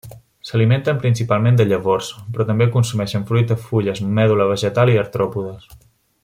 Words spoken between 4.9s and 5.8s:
i artròpodes.